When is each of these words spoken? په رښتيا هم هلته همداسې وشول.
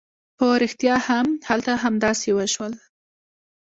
په 0.37 0.45
رښتيا 0.61 0.95
هم 1.07 1.27
هلته 1.47 1.71
همداسې 1.83 2.29
وشول. 2.33 2.73